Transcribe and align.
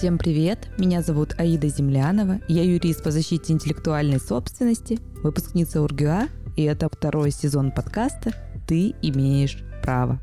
Всем 0.00 0.16
привет! 0.16 0.70
Меня 0.78 1.02
зовут 1.02 1.34
Аида 1.36 1.68
Землянова. 1.68 2.40
Я 2.48 2.64
юрист 2.64 3.04
по 3.04 3.10
защите 3.10 3.52
интеллектуальной 3.52 4.18
собственности, 4.18 4.98
выпускница 5.22 5.82
УрГУА, 5.82 6.28
и 6.56 6.62
это 6.62 6.88
второй 6.90 7.30
сезон 7.30 7.70
подкаста 7.70 8.32
«Ты 8.66 8.94
имеешь 9.02 9.58
право». 9.82 10.18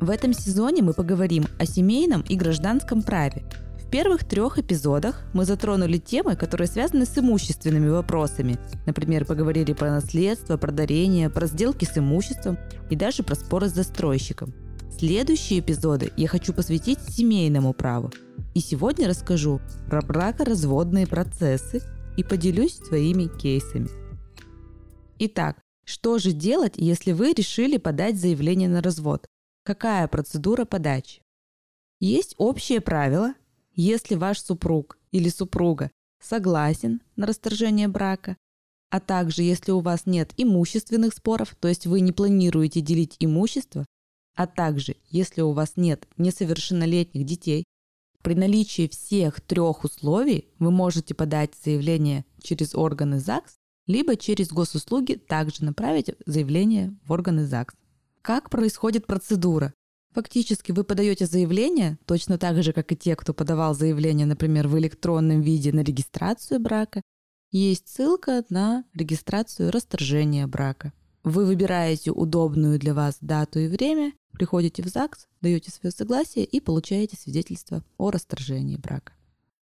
В 0.00 0.08
этом 0.08 0.32
сезоне 0.32 0.80
мы 0.80 0.94
поговорим 0.94 1.44
о 1.58 1.66
семейном 1.66 2.22
и 2.22 2.36
гражданском 2.36 3.02
праве. 3.02 3.44
В 3.78 3.90
первых 3.90 4.24
трех 4.24 4.58
эпизодах 4.58 5.26
мы 5.34 5.44
затронули 5.44 5.98
темы, 5.98 6.34
которые 6.34 6.66
связаны 6.66 7.04
с 7.04 7.18
имущественными 7.18 7.90
вопросами. 7.90 8.56
Например, 8.86 9.26
поговорили 9.26 9.74
про 9.74 9.90
наследство, 9.90 10.56
про 10.56 10.72
дарение, 10.72 11.28
про 11.28 11.46
сделки 11.48 11.84
с 11.84 11.98
имуществом 11.98 12.56
и 12.88 12.96
даже 12.96 13.22
про 13.22 13.34
споры 13.34 13.68
с 13.68 13.74
застройщиком. 13.74 14.54
Следующие 14.98 15.60
эпизоды 15.60 16.12
я 16.16 16.28
хочу 16.28 16.52
посвятить 16.52 17.00
семейному 17.00 17.72
праву– 17.72 18.12
и 18.56 18.60
сегодня 18.60 19.06
расскажу 19.06 19.60
про 19.90 20.00
бракоразводные 20.00 21.06
процессы 21.06 21.82
и 22.16 22.24
поделюсь 22.24 22.78
своими 22.78 23.26
кейсами. 23.38 23.90
Итак, 25.18 25.60
что 25.84 26.18
же 26.18 26.32
делать, 26.32 26.72
если 26.78 27.12
вы 27.12 27.34
решили 27.34 27.76
подать 27.76 28.18
заявление 28.18 28.70
на 28.70 28.80
развод? 28.80 29.26
Какая 29.62 30.08
процедура 30.08 30.64
подачи? 30.64 31.20
Есть 32.00 32.34
общее 32.38 32.80
правило. 32.80 33.34
Если 33.74 34.14
ваш 34.14 34.40
супруг 34.40 34.96
или 35.12 35.28
супруга 35.28 35.90
согласен 36.18 37.02
на 37.14 37.26
расторжение 37.26 37.88
брака, 37.88 38.38
а 38.88 39.00
также 39.00 39.42
если 39.42 39.72
у 39.72 39.80
вас 39.80 40.06
нет 40.06 40.32
имущественных 40.38 41.12
споров, 41.12 41.54
то 41.60 41.68
есть 41.68 41.86
вы 41.86 42.00
не 42.00 42.12
планируете 42.12 42.80
делить 42.80 43.16
имущество, 43.20 43.84
а 44.36 44.46
также 44.46 44.96
если 45.08 45.40
у 45.40 45.52
вас 45.52 45.72
нет 45.76 46.06
несовершеннолетних 46.18 47.24
детей, 47.24 47.64
при 48.22 48.34
наличии 48.34 48.88
всех 48.88 49.40
трех 49.40 49.84
условий 49.84 50.48
вы 50.58 50.70
можете 50.70 51.14
подать 51.14 51.54
заявление 51.64 52.24
через 52.42 52.74
органы 52.74 53.18
ЗАГС, 53.18 53.54
либо 53.86 54.16
через 54.16 54.48
госуслуги 54.48 55.14
также 55.14 55.64
направить 55.64 56.10
заявление 56.26 56.94
в 57.04 57.12
органы 57.12 57.46
ЗАГС. 57.46 57.74
Как 58.22 58.50
происходит 58.50 59.06
процедура? 59.06 59.72
Фактически 60.12 60.72
вы 60.72 60.82
подаете 60.82 61.26
заявление, 61.26 61.98
точно 62.04 62.38
так 62.38 62.62
же, 62.62 62.72
как 62.72 62.90
и 62.90 62.96
те, 62.96 63.14
кто 63.16 63.32
подавал 63.32 63.74
заявление, 63.74 64.26
например, 64.26 64.66
в 64.66 64.78
электронном 64.78 65.42
виде 65.42 65.72
на 65.72 65.80
регистрацию 65.80 66.58
брака. 66.58 67.02
Есть 67.52 67.88
ссылка 67.88 68.44
на 68.48 68.84
регистрацию 68.94 69.70
расторжения 69.70 70.46
брака. 70.46 70.92
Вы 71.22 71.44
выбираете 71.44 72.12
удобную 72.12 72.78
для 72.78 72.94
вас 72.94 73.18
дату 73.20 73.58
и 73.58 73.68
время, 73.68 74.12
приходите 74.36 74.82
в 74.82 74.86
ЗАГС, 74.86 75.26
даете 75.40 75.70
свое 75.70 75.90
согласие 75.90 76.44
и 76.44 76.60
получаете 76.60 77.16
свидетельство 77.16 77.82
о 77.98 78.10
расторжении 78.10 78.76
брака. 78.76 79.12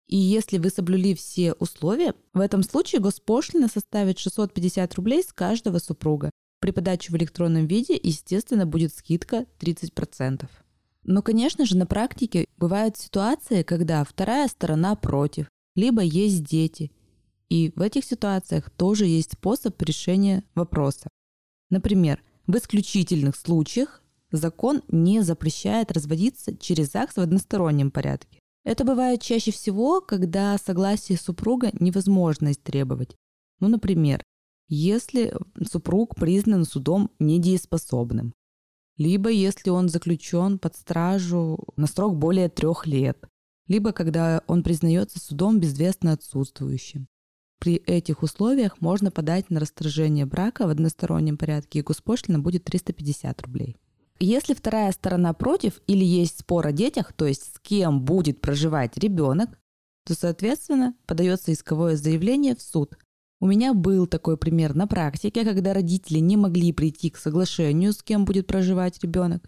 И 0.09 0.17
если 0.17 0.59
вы 0.59 0.71
соблюли 0.71 1.15
все 1.15 1.53
условия, 1.55 2.15
в 2.35 2.41
этом 2.41 2.63
случае 2.63 3.01
госпошлина 3.01 3.69
составит 3.69 4.19
650 4.19 4.95
рублей 4.95 5.23
с 5.23 5.33
каждого 5.33 5.79
супруга. 5.79 6.31
При 6.61 6.71
подаче 6.71 7.13
в 7.13 7.17
электронном 7.17 7.67
виде, 7.67 7.99
естественно, 8.03 8.67
будет 8.67 8.95
скидка 8.95 9.47
30%. 9.59 10.49
Но, 11.05 11.23
конечно 11.23 11.65
же, 11.65 11.77
на 11.77 11.87
практике 11.87 12.47
бывают 12.57 12.97
ситуации, 12.97 13.63
когда 13.63 14.05
вторая 14.05 14.49
сторона 14.49 14.95
против, 14.97 15.49
либо 15.75 16.03
есть 16.03 16.45
дети. 16.45 16.93
И 17.49 17.73
в 17.75 17.81
этих 17.81 18.05
ситуациях 18.05 18.71
тоже 18.71 19.07
есть 19.07 19.33
способ 19.33 19.81
решения 19.83 20.45
вопроса. 20.55 21.09
Например, 21.71 22.23
в 22.47 22.57
исключительных 22.57 23.35
случаях 23.35 24.02
закон 24.33 24.83
не 24.89 25.23
запрещает 25.23 25.93
разводиться 25.93 26.57
через 26.57 26.93
ЗАГС 26.93 27.17
в 27.17 27.21
одностороннем 27.21 27.91
порядке. 27.91 28.39
Это 28.65 28.85
бывает 28.85 29.21
чаще 29.23 29.51
всего, 29.51 30.01
когда 30.01 30.57
согласие 30.59 31.19
супруга 31.19 31.71
невозможно 31.79 32.53
истребовать. 32.53 33.17
Ну, 33.61 33.69
например, 33.69 34.23
если 34.69 35.35
супруг 35.71 36.15
признан 36.15 36.65
судом 36.65 37.11
недееспособным, 37.19 38.33
либо 38.97 39.31
если 39.31 39.71
он 39.71 39.89
заключен 39.89 40.59
под 40.59 40.77
стражу 40.77 41.59
на 41.77 41.87
срок 41.87 42.17
более 42.17 42.49
трех 42.49 42.87
лет, 42.87 43.27
либо 43.67 43.93
когда 43.93 44.43
он 44.47 44.63
признается 44.63 45.19
судом 45.19 45.61
безвестно 45.61 46.13
отсутствующим. 46.13 47.07
При 47.59 47.77
этих 47.77 48.23
условиях 48.23 48.81
можно 48.81 49.11
подать 49.11 49.49
на 49.51 49.61
расторжение 49.61 50.27
брака 50.27 50.67
в 50.67 50.71
одностороннем 50.71 51.37
порядке, 51.37 51.79
и 51.79 51.83
госпошлина 51.83 52.39
будет 52.39 52.65
350 52.65 53.43
рублей. 53.43 53.77
Если 54.25 54.55
вторая 54.55 54.93
сторона 54.93 55.33
против 55.33 55.83
или 55.89 56.05
есть 56.05 56.39
спор 56.39 56.69
о 56.69 56.71
детях, 56.71 57.13
то 57.13 57.27
есть 57.27 57.57
с 57.57 57.59
кем 57.59 58.05
будет 58.05 58.41
проживать 58.41 58.97
ребенок, 58.97 59.59
то, 60.07 60.15
соответственно, 60.15 60.95
подается 61.07 61.53
исковое 61.53 61.97
заявление 61.97 62.55
в 62.55 62.63
суд. 62.63 62.97
У 63.41 63.49
меня 63.49 63.75
был 63.75 64.07
такой 64.07 64.37
пример 64.37 64.77
на 64.77 64.87
практике, 64.87 65.45
когда 65.45 65.75
родители 65.75 66.21
не 66.21 66.37
могли 66.37 66.73
прийти 66.73 67.11
к 67.11 67.17
соглашению, 67.17 67.93
с 67.93 68.05
кем 68.05 68.25
будет 68.25 68.47
проживать 68.47 69.03
ребенок. 69.03 69.45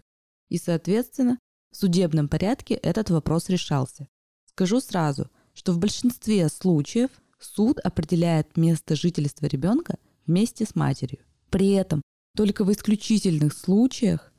И, 0.49 0.57
соответственно, 0.57 1.39
в 1.71 1.77
судебном 1.77 2.27
порядке 2.27 2.73
этот 2.73 3.09
вопрос 3.09 3.47
решался. 3.47 4.09
Скажу 4.49 4.81
сразу, 4.81 5.31
что 5.53 5.71
в 5.71 5.79
большинстве 5.79 6.49
случаев 6.49 7.11
суд 7.39 7.79
определяет 7.79 8.57
место 8.57 8.97
жительства 8.97 9.45
ребенка 9.45 9.99
вместе 10.27 10.65
с 10.65 10.75
матерью. 10.75 11.19
При 11.49 11.69
этом 11.71 12.01
только 12.35 12.65
в 12.65 12.71
исключительных 12.73 13.53
случаях 13.53 14.33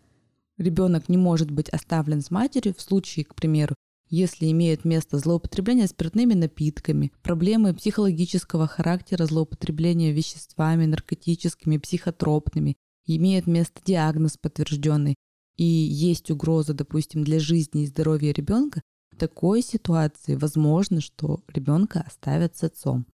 ребенок 0.58 1.08
не 1.08 1.16
может 1.16 1.50
быть 1.50 1.68
оставлен 1.68 2.20
с 2.20 2.30
матерью 2.30 2.74
в 2.74 2.80
случае, 2.80 3.24
к 3.24 3.34
примеру, 3.34 3.74
если 4.08 4.50
имеет 4.50 4.84
место 4.84 5.18
злоупотребление 5.18 5.88
спиртными 5.88 6.34
напитками, 6.34 7.12
проблемы 7.22 7.74
психологического 7.74 8.66
характера 8.66 9.26
злоупотребления 9.26 10.12
веществами, 10.12 10.86
наркотическими, 10.86 11.78
психотропными, 11.78 12.76
имеет 13.06 13.46
место 13.46 13.80
диагноз 13.84 14.36
подтвержденный, 14.36 15.16
и 15.56 15.64
есть 15.64 16.30
угроза, 16.30 16.74
допустим, 16.74 17.24
для 17.24 17.40
жизни 17.40 17.82
и 17.82 17.86
здоровья 17.86 18.32
ребенка, 18.32 18.82
в 19.10 19.16
такой 19.16 19.62
ситуации 19.62 20.34
возможно, 20.34 21.00
что 21.00 21.40
ребенка 21.48 22.04
оставят 22.06 22.56
с 22.56 22.64
отцом. 22.64 23.06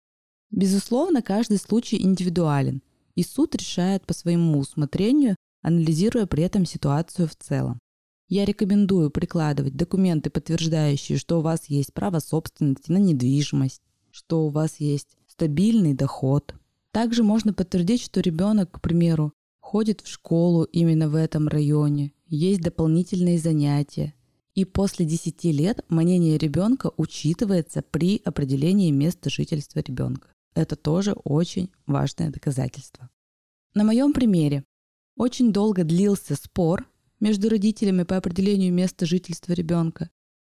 Безусловно, 0.50 1.22
каждый 1.22 1.58
случай 1.58 2.02
индивидуален, 2.02 2.82
и 3.16 3.24
суд 3.24 3.56
решает 3.56 4.06
по 4.06 4.14
своему 4.14 4.60
усмотрению, 4.60 5.36
анализируя 5.62 6.26
при 6.26 6.44
этом 6.44 6.66
ситуацию 6.66 7.28
в 7.28 7.36
целом. 7.36 7.80
Я 8.28 8.46
рекомендую 8.46 9.12
прикладывать 9.12 9.76
документы, 9.76 10.30
подтверждающие, 10.30 11.18
что 11.18 11.40
у 11.40 11.42
вас 11.42 11.66
есть 11.66 11.94
право 11.94 12.20
собственности 12.20 12.92
на 12.92 12.98
недвижимость, 12.98 13.82
что 14.10 14.46
у 14.46 14.50
вас 14.50 14.80
есть 14.80 15.18
стабильный 15.28 15.94
доход. 15.94 16.56
Также 16.92 17.24
можно 17.24 17.54
подтвердить, 17.54 18.02
что 18.02 18.22
ребенок, 18.22 18.72
к 18.72 18.82
примеру, 18.82 19.34
ходит 19.60 20.02
в 20.02 20.08
школу 20.08 20.64
именно 20.64 21.10
в 21.10 21.16
этом 21.16 21.48
районе, 21.48 22.14
есть 22.28 22.62
дополнительные 22.62 23.38
занятия, 23.38 24.14
и 24.54 24.66
после 24.66 25.06
10 25.06 25.44
лет 25.46 25.84
мнение 25.90 26.38
ребенка 26.38 26.92
учитывается 26.98 27.82
при 27.82 28.22
определении 28.24 28.92
места 28.92 29.30
жительства 29.30 29.80
ребенка. 29.80 30.30
Это 30.54 30.76
тоже 30.76 31.14
очень 31.24 31.70
важное 31.86 32.30
доказательство. 32.30 33.10
На 33.74 33.86
моем 33.86 34.12
примере 34.12 34.66
очень 35.22 35.54
долго 35.54 35.84
длился 35.84 36.36
спор 36.36 36.90
между 37.20 37.48
родителями 37.48 38.02
по 38.02 38.18
определению 38.18 38.74
места 38.74 39.06
жительства 39.06 39.54
ребенка. 39.54 40.10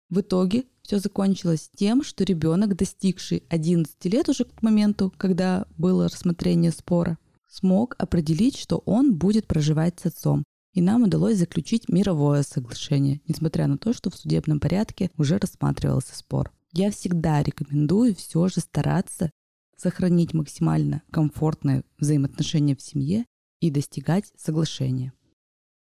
В 0.08 0.20
итоге 0.20 0.66
все 0.82 1.00
закончилось 1.00 1.68
тем, 1.74 2.04
что 2.04 2.22
ребенок, 2.22 2.76
достигший 2.76 3.42
11 3.48 4.04
лет 4.04 4.28
уже 4.28 4.44
к 4.44 4.62
моменту, 4.62 5.12
когда 5.16 5.66
было 5.76 6.08
рассмотрение 6.08 6.70
спора, 6.70 7.18
смог 7.48 7.96
определить, 7.98 8.56
что 8.56 8.78
он 8.86 9.16
будет 9.16 9.48
проживать 9.48 9.98
с 9.98 10.06
отцом 10.06 10.44
и 10.74 10.80
нам 10.80 11.02
удалось 11.02 11.38
заключить 11.38 11.88
мировое 11.88 12.44
соглашение, 12.44 13.20
несмотря 13.26 13.66
на 13.66 13.78
то, 13.78 13.92
что 13.92 14.10
в 14.10 14.14
судебном 14.14 14.60
порядке 14.60 15.10
уже 15.18 15.38
рассматривался 15.38 16.16
спор. 16.16 16.52
Я 16.72 16.92
всегда 16.92 17.42
рекомендую 17.42 18.14
все 18.14 18.46
же 18.46 18.60
стараться 18.60 19.32
сохранить 19.76 20.34
максимально 20.34 21.02
комфортные 21.10 21.82
взаимоотношения 21.98 22.76
в 22.76 22.80
семье 22.80 23.26
и 23.62 23.70
достигать 23.70 24.32
соглашения. 24.36 25.12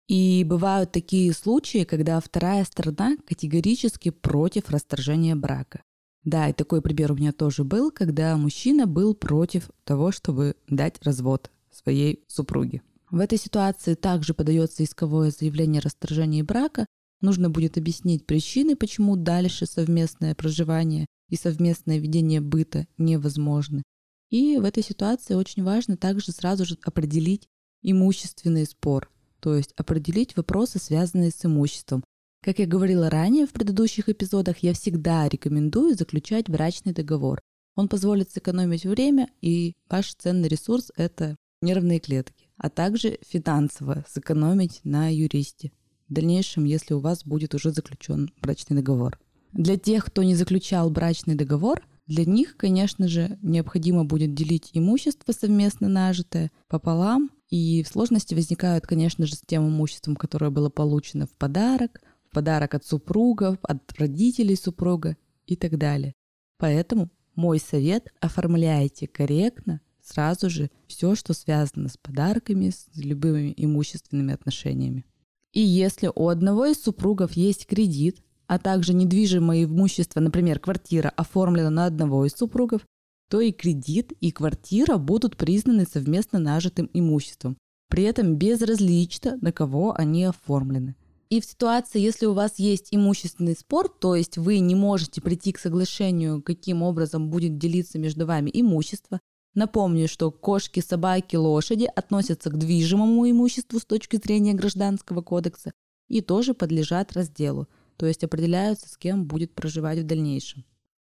И 0.07 0.45
бывают 0.45 0.93
такие 0.93 1.33
случаи, 1.33 1.83
когда 1.83 2.19
вторая 2.21 2.63
сторона 2.63 3.17
категорически 3.27 4.09
против 4.09 4.69
расторжения 4.69 5.35
брака. 5.35 5.81
Да, 6.23 6.47
и 6.47 6.53
такой 6.53 6.81
пример 6.81 7.11
у 7.11 7.15
меня 7.15 7.33
тоже 7.33 7.65
был, 7.65 7.91
когда 7.91 8.37
мужчина 8.37 8.87
был 8.87 9.13
против 9.13 9.69
того, 9.83 10.13
чтобы 10.13 10.55
дать 10.69 11.03
развод 11.03 11.51
своей 11.71 12.23
супруге. 12.27 12.81
В 13.11 13.19
этой 13.19 13.37
ситуации 13.37 13.95
также 13.95 14.33
подается 14.33 14.83
исковое 14.83 15.31
заявление 15.31 15.79
о 15.79 15.83
расторжении 15.83 16.41
брака. 16.41 16.85
Нужно 17.19 17.49
будет 17.49 17.77
объяснить 17.77 18.25
причины, 18.25 18.77
почему 18.77 19.17
дальше 19.17 19.65
совместное 19.65 20.35
проживание 20.35 21.05
и 21.29 21.35
совместное 21.35 21.97
ведение 21.97 22.39
быта 22.39 22.87
невозможны. 22.97 23.83
И 24.29 24.57
в 24.57 24.63
этой 24.65 24.83
ситуации 24.83 25.33
очень 25.33 25.63
важно 25.63 25.97
также 25.97 26.31
сразу 26.31 26.65
же 26.65 26.77
определить 26.83 27.47
имущественный 27.89 28.65
спор, 28.65 29.09
то 29.39 29.55
есть 29.55 29.73
определить 29.77 30.35
вопросы, 30.35 30.77
связанные 30.77 31.31
с 31.31 31.45
имуществом. 31.45 32.03
Как 32.43 32.59
я 32.59 32.67
говорила 32.67 33.09
ранее 33.09 33.47
в 33.47 33.51
предыдущих 33.51 34.09
эпизодах, 34.09 34.59
я 34.59 34.73
всегда 34.73 35.27
рекомендую 35.27 35.95
заключать 35.95 36.49
брачный 36.49 36.93
договор. 36.93 37.39
Он 37.75 37.87
позволит 37.87 38.31
сэкономить 38.31 38.85
время, 38.85 39.29
и 39.41 39.75
ваш 39.89 40.13
ценный 40.15 40.49
ресурс– 40.49 40.91
это 40.95 41.35
нервные 41.61 41.99
клетки, 41.99 42.49
а 42.57 42.69
также 42.69 43.19
финансово 43.27 44.05
сэкономить 44.09 44.81
на 44.83 45.13
юристе. 45.13 45.71
В 46.09 46.13
дальнейшем, 46.13 46.65
если 46.65 46.93
у 46.93 46.99
вас 46.99 47.25
будет 47.25 47.53
уже 47.53 47.71
заключен 47.71 48.31
брачный 48.41 48.77
договор. 48.77 49.19
Для 49.53 49.77
тех, 49.77 50.05
кто 50.05 50.23
не 50.23 50.35
заключал 50.35 50.89
брачный 50.89 51.35
договор, 51.35 51.83
для 52.05 52.25
них, 52.25 52.55
конечно 52.57 53.07
же, 53.07 53.37
необходимо 53.41 54.05
будет 54.05 54.33
делить 54.33 54.69
имущество 54.73 55.33
совместно 55.33 55.89
нажитое 55.89 56.51
пополам, 56.67 57.29
и 57.49 57.83
сложности 57.83 58.33
возникают, 58.33 58.85
конечно 58.85 59.25
же, 59.25 59.35
с 59.35 59.41
тем 59.45 59.67
имуществом, 59.67 60.15
которое 60.15 60.49
было 60.49 60.69
получено 60.69 61.27
в 61.27 61.31
подарок, 61.31 62.01
в 62.29 62.33
подарок 62.33 62.75
от 62.75 62.85
супругов, 62.85 63.57
от 63.61 63.81
родителей 63.97 64.55
супруга 64.55 65.15
и 65.45 65.55
так 65.55 65.77
далее. 65.77 66.13
Поэтому 66.57 67.09
мой 67.35 67.59
совет– 67.59 68.11
оформляйте 68.19 69.07
корректно 69.07 69.81
сразу 70.01 70.49
же 70.49 70.69
все, 70.87 71.15
что 71.15 71.33
связано 71.33 71.89
с 71.89 71.97
подарками, 71.97 72.69
с 72.69 72.87
любыми 72.95 73.53
имущественными 73.55 74.33
отношениями. 74.33 75.05
И 75.53 75.61
если 75.61 76.11
у 76.13 76.27
одного 76.29 76.65
из 76.65 76.81
супругов 76.81 77.33
есть 77.33 77.65
кредит, 77.65 78.21
а 78.47 78.59
также 78.59 78.93
недвижимое 78.93 79.65
имущество, 79.65 80.19
например, 80.19 80.59
квартира, 80.59 81.09
оформлена 81.09 81.69
на 81.69 81.85
одного 81.85 82.25
из 82.25 82.33
супругов, 82.33 82.81
то 83.29 83.41
и 83.41 83.51
кредит, 83.51 84.13
и 84.21 84.31
квартира 84.31 84.97
будут 84.97 85.37
признаны 85.37 85.85
совместно 85.85 86.39
нажитым 86.39 86.89
имуществом, 86.93 87.57
при 87.89 88.03
этом 88.03 88.35
безразлично, 88.35 89.37
на 89.41 89.51
кого 89.51 89.93
они 89.97 90.25
оформлены. 90.25 90.95
И 91.29 91.41
в 91.41 91.45
ситуации, 91.45 91.99
если 91.99 92.25
у 92.25 92.33
вас 92.33 92.57
есть 92.57 92.87
имущественный 92.91 93.55
спор, 93.55 93.89
то 93.89 94.15
есть 94.15 94.37
вы 94.37 94.59
не 94.59 94.75
можете 94.75 95.21
прийти 95.21 95.51
к 95.51 95.59
соглашению, 95.59 96.41
каким 96.41 96.83
образом 96.83 97.29
будет 97.29 97.57
делиться 97.57 97.99
между 97.99 98.25
вами 98.25 98.49
имущество, 98.53 99.19
напомню, 99.53 100.07
что 100.07 100.31
кошки, 100.31 100.79
собаки, 100.79 101.35
лошади 101.35 101.89
относятся 101.93 102.49
к 102.49 102.57
движимому 102.57 103.29
имуществу 103.29 103.79
с 103.79 103.85
точки 103.85 104.15
зрения 104.15 104.53
Гражданского 104.53 105.21
кодекса 105.21 105.73
и 106.07 106.21
тоже 106.21 106.53
подлежат 106.53 107.11
разделу, 107.11 107.67
то 107.97 108.05
есть 108.05 108.23
определяются, 108.23 108.87
с 108.87 108.97
кем 108.97 109.25
будет 109.25 109.53
проживать 109.53 109.99
в 109.99 110.05
дальнейшем. 110.05 110.63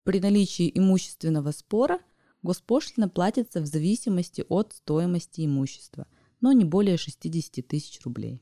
При 0.04 0.20
наличии 0.20 0.72
имущественного 0.74 1.52
спора 1.52 2.00
госпошлина 2.42 3.10
платится 3.10 3.62
в 3.62 3.66
зависимости 3.66 4.46
от 4.48 4.74
стоимости 4.74 5.46
имущества, 5.46 6.08
но 6.42 6.52
не 6.52 6.66
более 6.66 6.98
60 6.98 7.68
тысяч 7.68 8.02
рублей. 8.04 8.42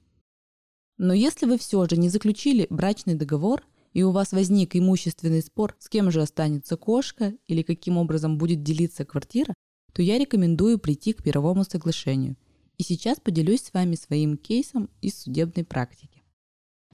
Но 0.98 1.14
если 1.14 1.46
вы 1.46 1.58
все 1.58 1.86
же 1.88 1.98
не 1.98 2.10
заключили 2.10 2.68
брачный 2.70 3.16
договор, 3.16 3.64
и 3.94 4.04
у 4.04 4.12
вас 4.12 4.32
возник 4.32 4.76
имущественный 4.76 5.42
спор, 5.42 5.76
с 5.80 5.90
кем 5.90 6.12
же 6.12 6.22
останется 6.22 6.78
кошка 6.78 7.34
или 7.48 7.64
каким 7.64 7.98
образом 7.98 8.38
будет 8.38 8.64
делиться 8.64 9.06
квартира, 9.06 9.54
то 9.94 10.02
я 10.02 10.20
рекомендую 10.20 10.78
прийти 10.78 11.14
к 11.14 11.24
первому 11.24 11.64
соглашению. 11.64 12.36
И 12.78 12.84
сейчас 12.84 13.20
поделюсь 13.20 13.64
с 13.64 13.74
вами 13.74 13.96
своим 13.96 14.38
кейсом 14.38 14.90
из 15.02 15.20
судебной 15.20 15.66
практики. 15.66 16.24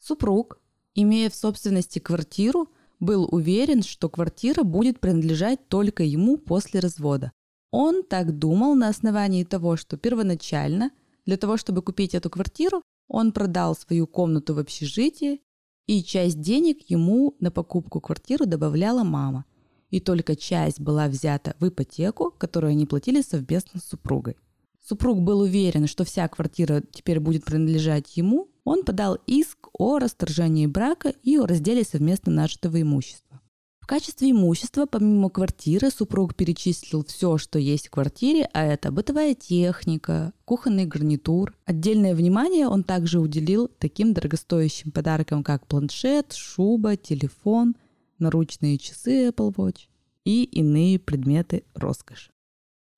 Супруг, 0.01 0.61
имея 0.95 1.29
в 1.29 1.35
собственности 1.35 1.99
квартиру, 1.99 2.69
был 3.03 3.27
уверен, 3.31 3.83
что 3.83 4.09
квартира 4.09 4.63
будет 4.63 4.99
принадлежать 4.99 5.67
только 5.67 6.03
ему 6.03 6.37
после 6.37 6.79
развода. 6.79 7.31
Он 7.71 8.03
так 8.03 8.37
думал 8.37 8.75
на 8.75 8.89
основании 8.89 9.43
того, 9.43 9.77
что 9.77 9.97
первоначально 9.97 10.91
для 11.25 11.37
того, 11.37 11.57
чтобы 11.57 11.81
купить 11.81 12.13
эту 12.13 12.29
квартиру, 12.29 12.81
он 13.07 13.31
продал 13.31 13.75
свою 13.75 14.07
комнату 14.07 14.53
в 14.53 14.59
общежитии, 14.59 15.41
и 15.85 16.03
часть 16.03 16.39
денег 16.39 16.89
ему 16.89 17.35
на 17.39 17.51
покупку 17.51 17.99
квартиры 17.99 18.45
добавляла 18.45 19.03
мама. 19.03 19.45
И 19.89 19.99
только 19.99 20.35
часть 20.35 20.79
была 20.79 21.07
взята 21.07 21.55
в 21.59 21.67
ипотеку, 21.67 22.31
которую 22.31 22.71
они 22.71 22.85
платили 22.85 23.21
совместно 23.21 23.79
с 23.79 23.85
супругой. 23.85 24.37
Супруг 24.81 25.21
был 25.21 25.41
уверен, 25.41 25.87
что 25.87 26.03
вся 26.03 26.27
квартира 26.27 26.83
теперь 26.91 27.19
будет 27.19 27.45
принадлежать 27.45 28.17
ему. 28.17 28.49
Он 28.63 28.83
подал 28.83 29.17
иск 29.27 29.67
о 29.73 29.99
расторжении 29.99 30.67
брака 30.67 31.09
и 31.23 31.37
о 31.37 31.45
разделе 31.45 31.83
совместно 31.83 32.31
нажитого 32.31 32.81
имущества. 32.81 33.41
В 33.83 33.85
качестве 33.85 34.31
имущества, 34.31 34.85
помимо 34.85 35.29
квартиры, 35.29 35.91
супруг 35.91 36.35
перечислил 36.35 37.03
все, 37.03 37.37
что 37.37 37.59
есть 37.59 37.87
в 37.87 37.91
квартире, 37.91 38.49
а 38.53 38.63
это 38.63 38.93
бытовая 38.93 39.35
техника, 39.35 40.31
кухонный 40.45 40.85
гарнитур. 40.85 41.53
Отдельное 41.65 42.15
внимание 42.15 42.69
он 42.69 42.83
также 42.85 43.19
уделил 43.19 43.69
таким 43.79 44.13
дорогостоящим 44.13 44.91
подаркам, 44.91 45.43
как 45.43 45.67
планшет, 45.67 46.31
шуба, 46.31 46.95
телефон, 46.95 47.75
наручные 48.19 48.77
часы 48.77 49.27
Apple 49.27 49.53
Watch 49.53 49.87
и 50.23 50.45
иные 50.45 50.97
предметы 50.97 51.65
роскоши. 51.75 52.31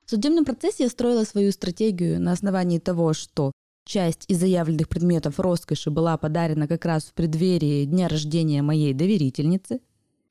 В 0.05 0.11
судебном 0.11 0.45
процессе 0.45 0.83
я 0.83 0.89
строила 0.89 1.23
свою 1.23 1.51
стратегию 1.51 2.21
на 2.21 2.31
основании 2.31 2.77
того, 2.77 3.13
что 3.13 3.51
часть 3.85 4.25
из 4.27 4.39
заявленных 4.39 4.89
предметов 4.89 5.39
роскоши 5.39 5.89
была 5.89 6.17
подарена 6.17 6.67
как 6.67 6.83
раз 6.85 7.05
в 7.05 7.13
преддверии 7.13 7.85
дня 7.85 8.07
рождения 8.07 8.61
моей 8.61 8.93
доверительницы, 8.93 9.79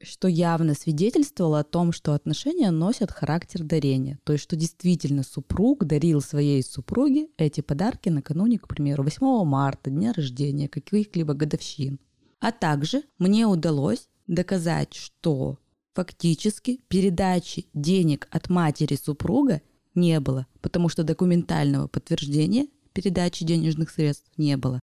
что 0.02 0.28
явно 0.28 0.74
свидетельствовало 0.74 1.60
о 1.60 1.64
том, 1.64 1.92
что 1.92 2.12
отношения 2.12 2.70
носят 2.70 3.10
характер 3.10 3.62
дарения. 3.62 4.18
То 4.24 4.32
есть, 4.32 4.44
что 4.44 4.56
действительно 4.56 5.22
супруг 5.22 5.84
дарил 5.84 6.20
своей 6.20 6.62
супруге 6.62 7.28
эти 7.38 7.60
подарки 7.60 8.08
накануне, 8.08 8.58
к 8.58 8.68
примеру, 8.68 9.04
8 9.04 9.44
марта, 9.44 9.90
дня 9.90 10.12
рождения, 10.12 10.68
каких-либо 10.68 11.32
годовщин. 11.32 11.98
А 12.40 12.52
также 12.52 13.04
мне 13.18 13.46
удалось 13.46 14.08
доказать, 14.26 14.92
что 14.94 15.58
фактически 15.94 16.80
передачи 16.88 17.66
денег 17.72 18.28
от 18.30 18.50
матери 18.50 18.98
супруга 19.02 19.62
не 19.94 20.18
было, 20.20 20.46
потому 20.60 20.88
что 20.88 21.04
документального 21.04 21.86
подтверждения 21.86 22.66
передачи 22.94 23.44
денежных 23.44 23.91
средств 23.91 24.31
не 24.38 24.56
было. 24.56 24.81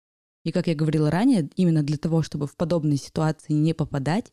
И 0.46 0.52
как 0.52 0.68
я 0.68 0.76
говорила 0.76 1.12
ранее, 1.12 1.50
именно 1.56 1.84
для 1.84 1.98
того, 1.98 2.22
чтобы 2.22 2.48
в 2.48 2.56
подобные 2.56 2.98
ситуации 2.98 3.54
не 3.54 3.74
попадать, 3.74 4.32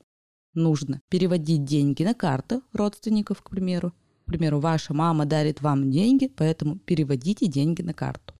нужно 0.54 1.00
переводить 1.08 1.64
деньги 1.64 2.04
на 2.04 2.14
карту 2.14 2.62
родственников, 2.72 3.42
к 3.42 3.50
примеру. 3.50 3.92
К 4.22 4.26
примеру, 4.26 4.60
ваша 4.60 4.94
мама 4.94 5.24
дарит 5.24 5.62
вам 5.62 5.90
деньги, 5.90 6.28
поэтому 6.28 6.78
переводите 6.78 7.46
деньги 7.46 7.82
на 7.82 7.94
карту. 7.94 8.34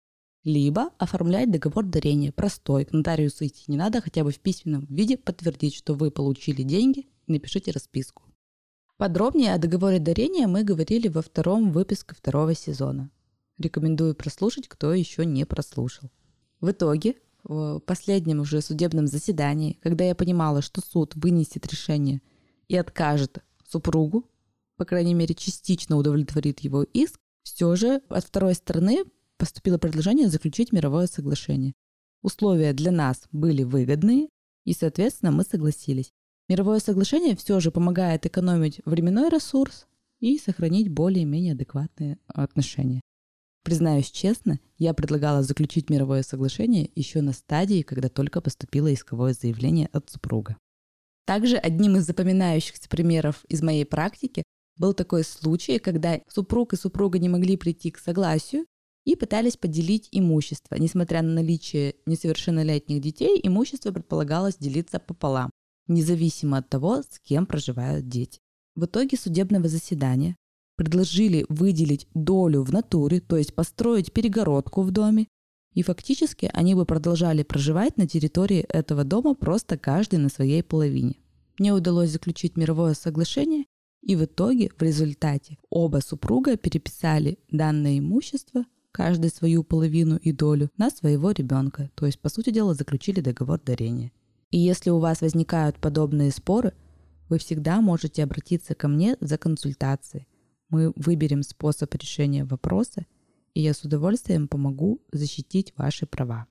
Либо 0.44 0.90
оформлять 0.98 1.50
договор 1.50 1.84
дарения 1.84 2.30
простой. 2.30 2.84
К 2.84 2.92
нотариусу 2.92 3.46
идти 3.46 3.64
не 3.68 3.76
надо, 3.76 4.00
хотя 4.00 4.22
бы 4.22 4.32
в 4.32 4.38
письменном 4.38 4.86
виде 4.86 5.16
подтвердить, 5.16 5.74
что 5.74 5.94
вы 5.94 6.10
получили 6.10 6.62
деньги, 6.62 7.06
напишите 7.26 7.70
расписку. 7.70 8.22
Подробнее 8.98 9.54
о 9.54 9.58
договоре 9.58 9.98
дарения 9.98 10.46
мы 10.46 10.62
говорили 10.62 11.08
во 11.08 11.22
втором 11.22 11.72
выпуске 11.72 12.14
второго 12.14 12.54
сезона. 12.54 13.10
Рекомендую 13.62 14.16
прослушать, 14.16 14.66
кто 14.66 14.92
еще 14.92 15.24
не 15.24 15.46
прослушал. 15.46 16.10
В 16.60 16.72
итоге 16.72 17.14
в 17.44 17.78
последнем 17.80 18.40
уже 18.40 18.60
судебном 18.60 19.06
заседании, 19.06 19.78
когда 19.82 20.04
я 20.04 20.16
понимала, 20.16 20.62
что 20.62 20.80
суд 20.80 21.14
вынесет 21.14 21.66
решение 21.66 22.20
и 22.66 22.76
откажет 22.76 23.38
супругу, 23.68 24.28
по 24.76 24.84
крайней 24.84 25.14
мере, 25.14 25.34
частично 25.34 25.96
удовлетворит 25.96 26.60
его 26.60 26.82
иск, 26.82 27.20
все 27.44 27.76
же 27.76 28.02
от 28.08 28.24
второй 28.24 28.54
стороны 28.54 29.04
поступило 29.36 29.78
предложение 29.78 30.28
заключить 30.28 30.72
мировое 30.72 31.06
соглашение. 31.06 31.72
Условия 32.20 32.72
для 32.72 32.90
нас 32.90 33.28
были 33.30 33.62
выгодные, 33.62 34.28
и, 34.64 34.72
соответственно, 34.72 35.30
мы 35.30 35.44
согласились. 35.44 36.10
Мировое 36.48 36.80
соглашение 36.80 37.36
все 37.36 37.60
же 37.60 37.70
помогает 37.70 38.26
экономить 38.26 38.80
временной 38.84 39.28
ресурс 39.28 39.86
и 40.20 40.38
сохранить 40.38 40.88
более-менее 40.88 41.52
адекватные 41.52 42.18
отношения. 42.26 43.00
Признаюсь 43.64 44.10
честно, 44.10 44.58
я 44.78 44.92
предлагала 44.92 45.42
заключить 45.42 45.88
мировое 45.88 46.22
соглашение 46.22 46.90
еще 46.96 47.20
на 47.20 47.32
стадии, 47.32 47.82
когда 47.82 48.08
только 48.08 48.40
поступило 48.40 48.92
исковое 48.92 49.34
заявление 49.34 49.88
от 49.92 50.10
супруга. 50.10 50.56
Также 51.26 51.56
одним 51.56 51.96
из 51.96 52.06
запоминающихся 52.06 52.88
примеров 52.88 53.44
из 53.48 53.62
моей 53.62 53.84
практики 53.84 54.42
был 54.76 54.94
такой 54.94 55.22
случай, 55.22 55.78
когда 55.78 56.20
супруг 56.28 56.72
и 56.72 56.76
супруга 56.76 57.20
не 57.20 57.28
могли 57.28 57.56
прийти 57.56 57.92
к 57.92 57.98
согласию 57.98 58.66
и 59.04 59.14
пытались 59.14 59.56
поделить 59.56 60.08
имущество. 60.10 60.76
Несмотря 60.76 61.22
на 61.22 61.32
наличие 61.32 61.94
несовершеннолетних 62.06 63.00
детей, 63.00 63.38
имущество 63.42 63.92
предполагалось 63.92 64.56
делиться 64.56 64.98
пополам, 64.98 65.50
независимо 65.86 66.58
от 66.58 66.68
того, 66.68 67.02
с 67.02 67.20
кем 67.20 67.46
проживают 67.46 68.08
дети. 68.08 68.40
В 68.74 68.86
итоге 68.86 69.16
судебного 69.16 69.68
заседания 69.68 70.36
предложили 70.76 71.44
выделить 71.48 72.08
долю 72.14 72.62
в 72.62 72.72
натуре, 72.72 73.20
то 73.20 73.36
есть 73.36 73.54
построить 73.54 74.12
перегородку 74.12 74.82
в 74.82 74.90
доме, 74.90 75.28
и 75.74 75.82
фактически 75.82 76.50
они 76.52 76.74
бы 76.74 76.84
продолжали 76.84 77.42
проживать 77.42 77.96
на 77.96 78.06
территории 78.06 78.60
этого 78.60 79.04
дома 79.04 79.34
просто 79.34 79.78
каждый 79.78 80.18
на 80.18 80.28
своей 80.28 80.62
половине. 80.62 81.16
Мне 81.58 81.72
удалось 81.72 82.10
заключить 82.10 82.56
мировое 82.56 82.94
соглашение, 82.94 83.64
и 84.02 84.16
в 84.16 84.24
итоге, 84.24 84.70
в 84.76 84.82
результате, 84.82 85.58
оба 85.70 85.98
супруга 85.98 86.56
переписали 86.56 87.38
данное 87.50 87.98
имущество, 87.98 88.64
каждый 88.90 89.30
свою 89.30 89.62
половину 89.62 90.16
и 90.16 90.32
долю, 90.32 90.70
на 90.76 90.90
своего 90.90 91.30
ребенка, 91.30 91.90
то 91.94 92.06
есть, 92.06 92.18
по 92.18 92.28
сути 92.28 92.50
дела, 92.50 92.74
заключили 92.74 93.20
договор 93.20 93.60
дарения. 93.60 94.12
И 94.50 94.58
если 94.58 94.90
у 94.90 94.98
вас 94.98 95.20
возникают 95.20 95.78
подобные 95.78 96.30
споры, 96.30 96.74
вы 97.28 97.38
всегда 97.38 97.80
можете 97.80 98.22
обратиться 98.22 98.74
ко 98.74 98.88
мне 98.88 99.16
за 99.20 99.38
консультацией. 99.38 100.26
Мы 100.72 100.94
выберем 100.96 101.42
способ 101.42 101.94
решения 101.94 102.46
вопроса, 102.46 103.04
и 103.52 103.60
я 103.60 103.74
с 103.74 103.84
удовольствием 103.84 104.48
помогу 104.48 105.02
защитить 105.12 105.74
ваши 105.76 106.06
права. 106.06 106.46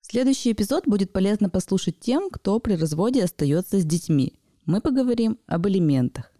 Следующий 0.00 0.50
эпизод 0.50 0.88
будет 0.88 1.12
полезно 1.12 1.48
послушать 1.48 2.00
тем, 2.00 2.28
кто 2.28 2.58
при 2.58 2.74
разводе 2.74 3.22
остается 3.22 3.78
с 3.78 3.84
детьми. 3.84 4.34
Мы 4.66 4.80
поговорим 4.80 5.38
об 5.46 5.68
элементах. 5.68 6.32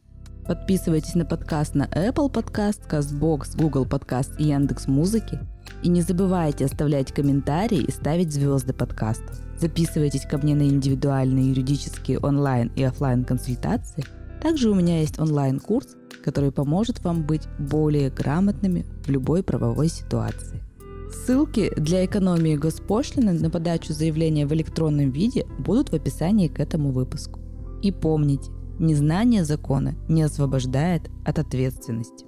Подписывайтесь 0.45 1.15
на 1.15 1.25
подкаст 1.25 1.77
на 1.77 1.85
Apple 1.85 2.29
Podcast, 2.29 2.91
CastBox, 2.91 3.57
Google 3.57 3.87
Podcast 3.87 4.37
и 4.41 4.49
Яндекс 4.49 4.89
Музыки. 4.89 5.39
И 5.85 5.89
не 5.89 6.03
забывайте 6.03 6.65
оставлять 6.65 7.13
комментарии 7.13 7.85
и 7.85 7.93
ставить 7.93 8.33
звезды 8.33 8.73
подкаста. 8.73 9.33
Записывайтесь 9.61 10.27
ко 10.27 10.39
мне 10.39 10.57
на 10.57 10.63
индивидуальные 10.63 11.51
юридические 11.51 12.19
онлайн 12.19 12.73
и 12.75 12.83
офлайн 12.83 13.23
консультации. 13.25 14.05
Также 14.43 14.71
у 14.71 14.75
меня 14.75 15.01
есть 15.01 15.21
онлайн-курс, 15.21 15.97
который 16.25 16.51
поможет 16.51 17.05
вам 17.05 17.25
быть 17.25 17.43
более 17.61 18.11
грамотными 18.11 18.85
в 19.05 19.09
любой 19.09 19.45
правовой 19.45 19.89
ситуации. 19.89 20.61
Ссылки 21.13 21.73
для 21.77 22.05
экономии 22.05 22.57
госпошлины 22.57 23.33
на 23.33 23.51
подачу 23.51 23.93
заявления 23.93 24.47
в 24.47 24.53
электронном 24.53 25.11
виде 25.11 25.47
будут 25.61 25.91
в 25.91 25.95
описании 25.95 26.49
к 26.49 26.59
этому 26.59 26.91
выпуску. 26.91 27.39
И 27.83 27.93
помните, 27.93 28.51
незнание 28.81 29.45
закона 29.45 29.95
не 30.09 30.23
освобождает 30.23 31.09
от 31.25 31.39
ответственности. 31.39 32.27